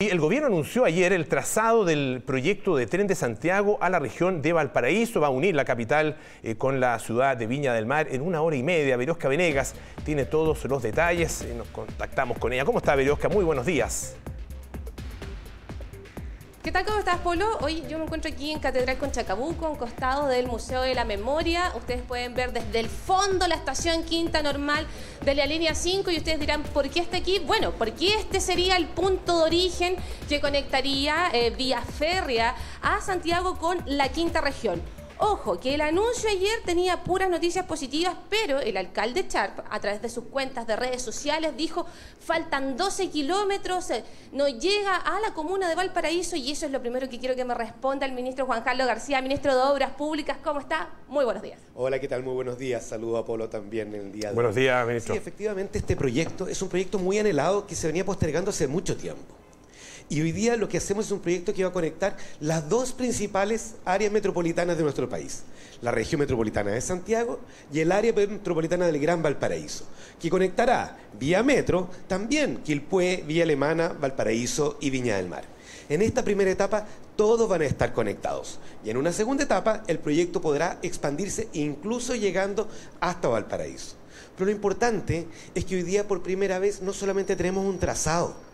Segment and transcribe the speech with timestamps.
[0.00, 4.42] El gobierno anunció ayer el trazado del proyecto de tren de Santiago a la región
[4.42, 5.20] de Valparaíso.
[5.20, 8.40] Va a unir la capital eh, con la ciudad de Viña del Mar en una
[8.40, 8.96] hora y media.
[8.96, 9.74] Veriosca Venegas
[10.04, 11.42] tiene todos los detalles.
[11.42, 12.64] Eh, nos contactamos con ella.
[12.64, 13.28] ¿Cómo está Veriosca?
[13.28, 14.14] Muy buenos días.
[16.68, 16.84] ¿Qué tal?
[16.84, 17.46] ¿Cómo estás, Polo?
[17.62, 20.94] Hoy yo me encuentro aquí en Catedral con Chacabuco, a un costado del Museo de
[20.94, 21.72] la Memoria.
[21.74, 24.86] Ustedes pueden ver desde el fondo la estación Quinta Normal
[25.24, 27.38] de la línea 5 y ustedes dirán, ¿por qué está aquí?
[27.38, 29.96] Bueno, porque este sería el punto de origen
[30.28, 34.82] que conectaría eh, vía férrea a Santiago con la quinta región.
[35.20, 40.00] Ojo, que el anuncio ayer tenía puras noticias positivas, pero el alcalde Charp, a través
[40.00, 41.86] de sus cuentas de redes sociales, dijo,
[42.20, 46.80] faltan 12 kilómetros, eh, no llega a la comuna de Valparaíso y eso es lo
[46.80, 50.36] primero que quiero que me responda el ministro Juan Carlos García, ministro de Obras Públicas.
[50.44, 50.88] ¿Cómo está?
[51.08, 51.58] Muy buenos días.
[51.74, 52.22] Hola, ¿qué tal?
[52.22, 52.86] Muy buenos días.
[52.86, 55.14] Saludo a Polo también en el día de Buenos días, ministro.
[55.14, 58.96] Sí, efectivamente, este proyecto es un proyecto muy anhelado que se venía postergando hace mucho
[58.96, 59.37] tiempo.
[60.10, 62.92] Y hoy día lo que hacemos es un proyecto que va a conectar las dos
[62.92, 65.42] principales áreas metropolitanas de nuestro país,
[65.82, 69.84] la región metropolitana de Santiago y el área metropolitana del Gran Valparaíso,
[70.18, 75.44] que conectará vía metro también Quilpué, Vía Alemana, Valparaíso y Viña del Mar.
[75.90, 79.98] En esta primera etapa todos van a estar conectados y en una segunda etapa el
[79.98, 82.66] proyecto podrá expandirse incluso llegando
[83.00, 83.96] hasta Valparaíso.
[84.36, 88.47] Pero lo importante es que hoy día por primera vez no solamente tenemos un trazado,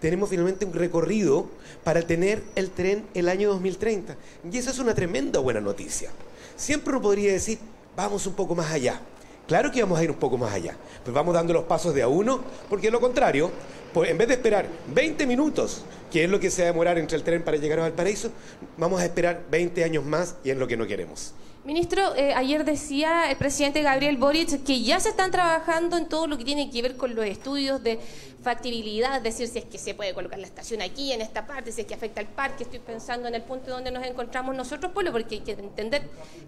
[0.00, 1.46] tenemos finalmente un recorrido
[1.82, 4.16] para tener el tren el año 2030.
[4.50, 6.10] Y esa es una tremenda buena noticia.
[6.56, 7.58] Siempre uno podría decir,
[7.96, 9.00] vamos un poco más allá.
[9.46, 12.02] Claro que vamos a ir un poco más allá, pues vamos dando los pasos de
[12.02, 13.50] a uno, porque lo contrario,
[13.94, 16.98] pues en vez de esperar 20 minutos, que es lo que se va a demorar
[16.98, 18.30] entre el tren para llegar a Valparaíso,
[18.76, 21.32] vamos a esperar 20 años más y es lo que no queremos.
[21.64, 26.26] Ministro, eh, ayer decía el presidente Gabriel Boric que ya se están trabajando en todo
[26.26, 27.98] lo que tiene que ver con los estudios de
[28.42, 31.72] factibilidad, es decir, si es que se puede colocar la estación aquí, en esta parte,
[31.72, 34.92] si es que afecta al parque, estoy pensando en el punto donde nos encontramos nosotros,
[34.92, 36.02] Polo, porque hay que entender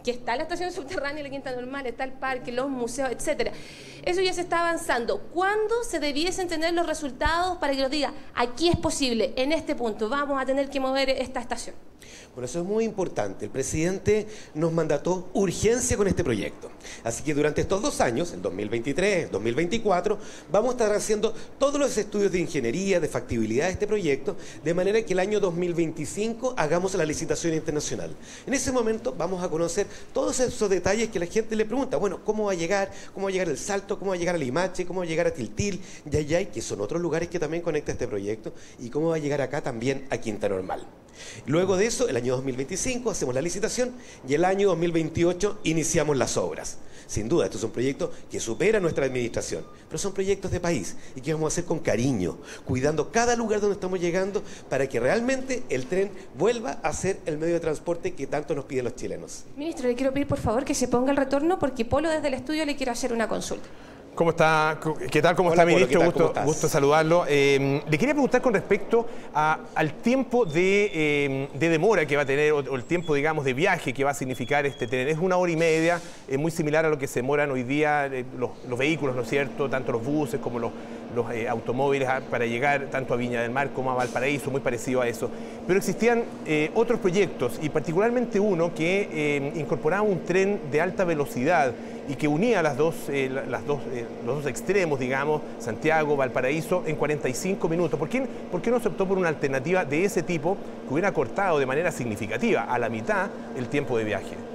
[0.05, 3.53] que está la estación subterránea, la quinta normal, está el parque, los museos, etcétera.
[4.07, 5.19] Eso ya se está avanzando.
[5.35, 9.75] ¿Cuándo se debiesen tener los resultados para que nos diga, aquí es posible, en este
[9.75, 11.75] punto, vamos a tener que mover esta estación?
[12.35, 13.47] Bueno, eso es muy importante.
[13.47, 16.71] El presidente nos mandató urgencia con este proyecto.
[17.05, 20.19] Así que durante estos dos años, el 2023, 2024,
[20.51, 24.75] vamos a estar haciendo todos los estudios de ingeniería, de factibilidad de este proyecto, de
[24.75, 28.15] manera que el año 2025 hagamos la licitación internacional.
[28.47, 31.97] En ese momento vamos a conocer todos esos detalles que la gente le pregunta.
[31.97, 32.91] Bueno, ¿cómo va a llegar?
[33.15, 33.99] ¿Cómo va a llegar el Salto?
[33.99, 34.87] ¿Cómo va a llegar a Limache?
[34.87, 35.81] ¿Cómo va a llegar a Tiltil?
[36.05, 38.53] Yayay, que son otros lugares que también conecta este proyecto.
[38.79, 40.87] ¿Y cómo va a llegar acá también a Quinta Normal?
[41.47, 43.93] Luego de eso, el año 2025 hacemos la licitación
[44.29, 46.79] y el año 2028 iniciamos las obras.
[47.07, 51.21] Sin duda, estos son proyectos que superan nuestra administración, pero son proyectos de país y
[51.21, 55.63] que vamos a hacer con cariño, cuidando cada lugar donde estamos llegando para que realmente
[55.69, 59.45] el tren vuelva a ser el medio de transporte que tanto nos piden los chilenos.
[59.57, 62.35] Ministro, le quiero pedir por favor que se ponga el retorno porque Polo desde el
[62.35, 63.69] estudio le quiero hacer una consulta.
[64.17, 64.81] ¿Cómo está?
[65.11, 65.37] ¿Qué tal?
[65.37, 66.01] ¿Cómo está, ministro?
[66.43, 67.27] gusto, saludarlo.
[67.29, 72.51] Eh, le quería preguntar con respecto al tiempo eh, de, demora que va a tener,
[72.53, 75.07] o, el tiempo, digamos, de viaje que va a significar este tren.
[75.09, 78.07] Es una hora y media, es muy similar a lo que se demoran hoy día
[78.07, 79.69] eh, los, vehículos, ¿no es cierto?
[79.69, 80.73] Tanto los buses como los,
[81.49, 85.09] automóviles ah, para llegar tanto a Viña del Mar como a Valparaíso, muy parecido a
[85.09, 85.31] eso.
[85.67, 86.25] Pero existían
[86.75, 91.73] otros proyectos, y particularmente uno que incorporaba un tren de alta velocidad
[92.09, 96.85] y que unía las dos, eh, las dos, eh, los dos extremos, digamos, Santiago, Valparaíso,
[96.87, 97.99] en 45 minutos.
[97.99, 100.57] ¿Por qué, ¿Por qué no se optó por una alternativa de ese tipo
[100.87, 104.46] que hubiera cortado de manera significativa, a la mitad, el tiempo de viaje?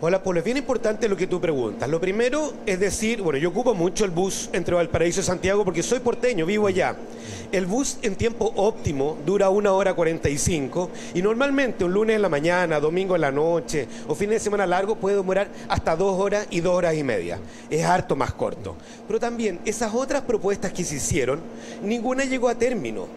[0.00, 1.88] Hola, Polo, es bien importante lo que tú preguntas.
[1.88, 5.82] Lo primero es decir, bueno, yo ocupo mucho el bus entre Valparaíso y Santiago porque
[5.82, 6.94] soy porteño, vivo allá.
[7.50, 12.28] El bus en tiempo óptimo dura una hora 45 y normalmente un lunes en la
[12.28, 16.46] mañana, domingo en la noche o fin de semana largo puede demorar hasta dos horas
[16.48, 17.40] y dos horas y media.
[17.68, 18.76] Es harto más corto.
[19.08, 21.40] Pero también esas otras propuestas que se hicieron,
[21.82, 23.08] ninguna llegó a término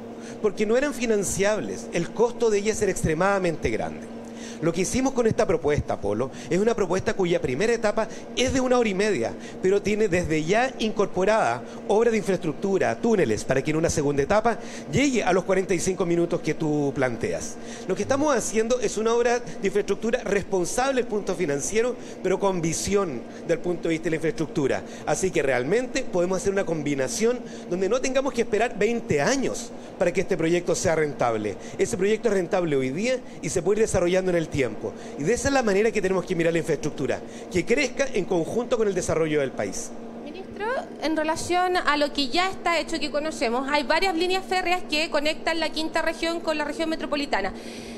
[0.42, 1.86] porque no eran financiables.
[1.94, 4.21] El costo de ellas era extremadamente grande.
[4.62, 8.62] Lo que hicimos con esta propuesta, Polo, es una propuesta cuya primera etapa es de
[8.62, 13.72] una hora y media, pero tiene desde ya incorporada obra de infraestructura, túneles, para que
[13.72, 14.58] en una segunda etapa
[14.92, 17.58] llegue a los 45 minutos que tú planteas.
[17.88, 22.40] Lo que estamos haciendo es una obra de infraestructura responsable desde el punto financiero, pero
[22.40, 24.84] con visión del punto de vista de la infraestructura.
[25.06, 27.40] Así que realmente podemos hacer una combinación
[27.70, 31.56] donde no tengamos que esperar 20 años para que este proyecto sea rentable.
[31.78, 34.94] Ese proyecto es rentable hoy día y se puede ir desarrollando en el tiempo.
[35.20, 37.20] Y de esa es la manera que tenemos que mirar la infraestructura,
[37.52, 39.92] que crezca en conjunto con el desarrollo del país.
[40.24, 40.66] Ministro,
[41.02, 45.10] en relación a lo que ya está hecho, que conocemos, hay varias líneas férreas que
[45.10, 47.54] conectan la quinta región con la región metropolitana.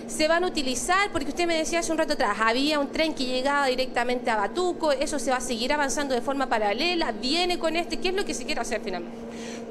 [0.08, 3.14] Se van a utilizar, porque usted me decía hace un rato atrás, había un tren
[3.14, 7.58] que llegaba directamente a Batuco, eso se va a seguir avanzando de forma paralela, viene
[7.58, 9.18] con este, ¿qué es lo que se quiere hacer finalmente?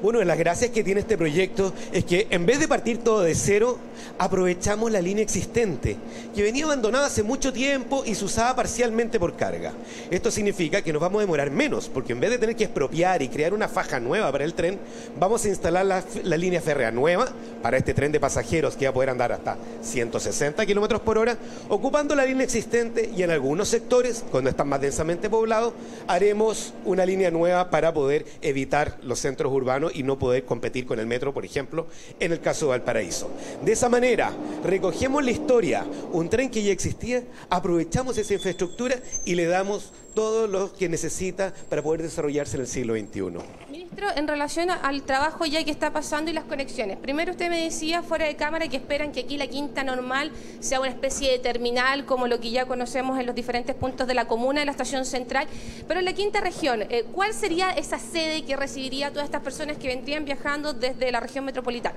[0.03, 3.33] Bueno, las gracias que tiene este proyecto es que en vez de partir todo de
[3.35, 3.79] cero,
[4.19, 5.95] aprovechamos la línea existente,
[6.35, 9.71] que venía abandonada hace mucho tiempo y se usaba parcialmente por carga.
[10.11, 13.21] Esto significa que nos vamos a demorar menos, porque en vez de tener que expropiar
[13.21, 14.77] y crear una faja nueva para el tren,
[15.17, 17.29] vamos a instalar la, línea férrea nueva
[17.61, 21.37] para este tren de pasajeros que va a poder andar hasta 160 kilómetros por hora,
[21.69, 25.73] ocupando la línea existente y en algunos sectores, cuando están más densamente poblados,
[26.07, 30.99] haremos una línea nueva para poder evitar los centros urbanos y no poder competir con
[30.99, 31.87] el metro, por ejemplo,
[32.19, 33.29] en el caso de Valparaíso.
[33.63, 38.95] De esa manera, recogemos la historia, un tren que ya existía, aprovechamos esa infraestructura
[39.25, 43.72] y le damos todo lo que necesita para poder desarrollarse en el siglo XXI.
[44.15, 46.97] En relación al trabajo ya que está pasando y las conexiones.
[46.97, 50.79] Primero usted me decía fuera de cámara que esperan que aquí la quinta normal sea
[50.79, 54.25] una especie de terminal como lo que ya conocemos en los diferentes puntos de la
[54.25, 55.47] comuna, de la estación central.
[55.87, 59.41] Pero en la quinta región, eh, ¿cuál sería esa sede que recibiría a todas estas
[59.41, 61.95] personas que vendrían viajando desde la región metropolitana?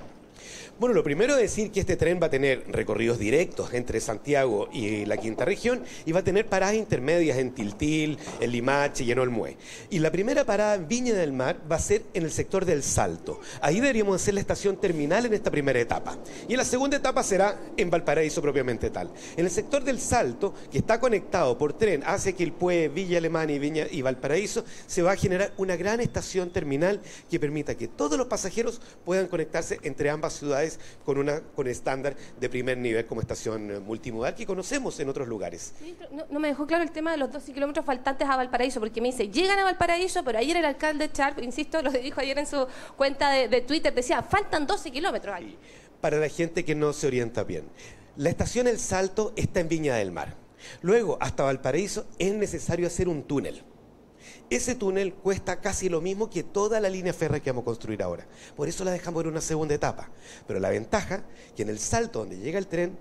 [0.79, 4.69] Bueno, lo primero es decir que este tren va a tener recorridos directos entre Santiago
[4.71, 9.11] y la quinta región y va a tener paradas intermedias en Tiltil, en Limache y
[9.11, 9.57] en Olmué.
[9.89, 12.83] Y la primera parada en Viña del Mar va a ser en el sector del
[12.83, 13.41] Salto.
[13.63, 16.19] Ahí deberíamos hacer la estación terminal en esta primera etapa.
[16.47, 19.11] Y en la segunda etapa será en Valparaíso propiamente tal.
[19.39, 23.59] En el sector del Salto, que está conectado por tren hacia Quilpué, Villa Alemania y,
[23.59, 27.01] Viña y Valparaíso, se va a generar una gran estación terminal
[27.31, 30.66] que permita que todos los pasajeros puedan conectarse entre ambas ciudades
[31.05, 35.29] con una con estándar de primer nivel como estación eh, multimodal que conocemos en otros
[35.29, 35.75] lugares.
[36.31, 39.09] No, me dejó claro el tema de los 12 kilómetros faltantes a Valparaíso, porque me
[39.09, 42.67] dice, llegan a Valparaíso, pero ayer el alcalde Charp, insisto, lo dijo ayer en su
[42.97, 45.37] cuenta de, Twitter, decía, faltan 12 kilómetros.
[46.01, 47.65] Para la gente que no se orienta bien,
[48.17, 50.37] la estación El Salto está en Viña del Mar.
[50.83, 53.63] Luego, hasta Valparaíso, es necesario hacer un túnel.
[54.49, 58.03] Ese túnel cuesta casi lo mismo que toda la línea férrea que vamos a construir
[58.03, 58.27] ahora.
[58.55, 60.09] Por eso la dejamos en una segunda etapa.
[60.47, 61.25] Pero la ventaja
[61.57, 62.97] que en el salto donde llega el tren,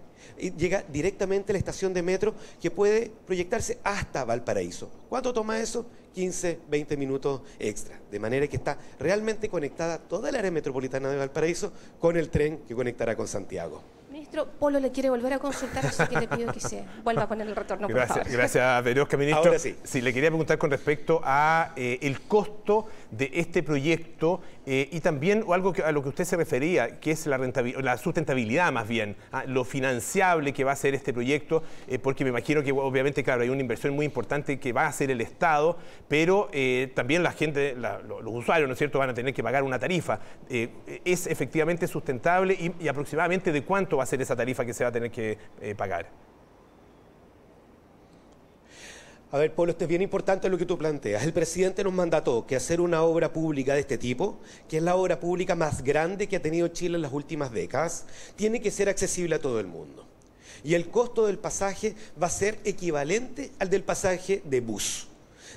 [0.57, 4.89] llega directamente a la estación de metro que puede proyectarse hasta Valparaíso.
[5.09, 5.85] ¿Cuánto toma eso?
[6.13, 7.99] 15, 20 minutos extra.
[8.09, 12.59] De manera que está realmente conectada toda el área metropolitana de Valparaíso con el tren
[12.67, 13.94] que conectará con Santiago.
[14.25, 17.27] Ministro, Polo le quiere volver a consultar, así que le pido que se vuelva a
[17.27, 18.37] poner el retorno, gracias, por favor.
[18.37, 19.45] Gracias, Verosca, ministro.
[19.45, 20.01] Ahora sí.
[20.01, 25.45] le quería preguntar con respecto a eh, el costo de este proyecto eh, y también
[25.51, 29.43] algo a lo que usted se refería, que es la, la sustentabilidad más bien, ah,
[29.45, 33.43] lo financiable que va a ser este proyecto, eh, porque me imagino que obviamente, claro,
[33.43, 36.49] hay una inversión muy importante que va a hacer el Estado, pero
[36.95, 40.19] también la gente, los usuarios, ¿no es cierto?, van a tener que pagar una tarifa.
[40.49, 44.83] ¿Es efectivamente sustentable y, y aproximadamente de cuánto va a ser esa tarifa que se
[44.83, 46.09] va a tener que eh, pagar.
[49.31, 51.23] A ver, Pablo, esto es bien importante lo que tú planteas.
[51.23, 54.39] El presidente nos mandató que hacer una obra pública de este tipo,
[54.69, 58.05] que es la obra pública más grande que ha tenido Chile en las últimas décadas,
[58.35, 60.05] tiene que ser accesible a todo el mundo.
[60.63, 65.09] Y el costo del pasaje va a ser equivalente al del pasaje de bus.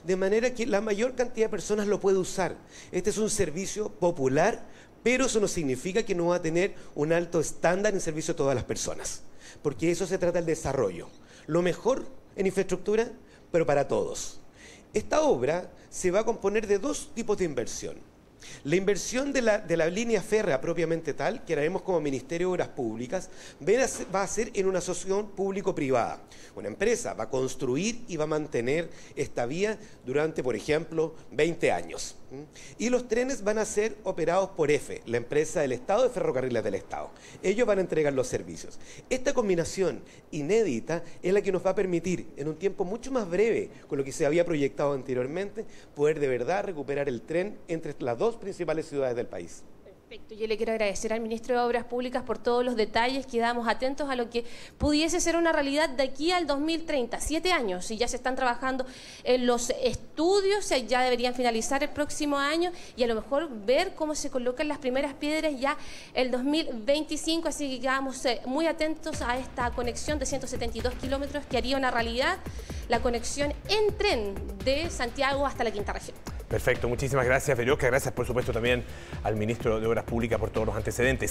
[0.04, 2.56] De manera que la mayor cantidad de personas lo puede usar.
[2.90, 4.66] Este es un servicio popular
[5.02, 8.36] pero eso no significa que no va a tener un alto estándar en servicio a
[8.36, 9.22] todas las personas,
[9.62, 11.08] porque eso se trata del desarrollo.
[11.46, 13.10] Lo mejor en infraestructura,
[13.50, 14.40] pero para todos.
[14.94, 17.96] Esta obra se va a componer de dos tipos de inversión.
[18.64, 22.52] La inversión de la, de la, línea férrea propiamente tal, que haremos como Ministerio de
[22.52, 23.30] Obras Públicas,
[24.14, 26.22] va a ser en una asociación público-privada.
[26.54, 31.72] Una empresa va a construir y va a mantener esta vía durante, por ejemplo, 20
[31.72, 32.16] años.
[32.78, 36.62] Y los trenes van a ser operados por EFE, la empresa del Estado de Ferrocarriles
[36.62, 37.10] del Estado.
[37.42, 38.78] Ellos van a entregar los servicios.
[39.08, 43.28] Esta combinación inédita es la que nos va a permitir, en un tiempo mucho más
[43.28, 47.94] breve con lo que se había proyectado anteriormente, poder de verdad recuperar el tren entre
[47.98, 49.62] las dos principales ciudades del país.
[50.08, 50.34] Perfecto.
[50.34, 53.26] Yo le quiero agradecer al ministro de Obras Públicas por todos los detalles.
[53.26, 54.42] Quedamos atentos a lo que
[54.78, 57.20] pudiese ser una realidad de aquí al 2030.
[57.20, 58.86] Siete años y ya se están trabajando
[59.22, 64.14] en los estudios, ya deberían finalizar el próximo año y a lo mejor ver cómo
[64.14, 65.76] se colocan las primeras piedras ya
[66.14, 67.46] el 2025.
[67.48, 71.90] Así que quedamos eh, muy atentos a esta conexión de 172 kilómetros que haría una
[71.90, 72.38] realidad
[72.88, 74.34] la conexión en tren
[74.64, 76.16] de Santiago hasta la quinta región.
[76.48, 77.88] Perfecto, muchísimas gracias, Verosca.
[77.88, 78.82] Gracias, por supuesto, también
[79.22, 81.26] al ministro de Obras Públicas por todos los antecedentes.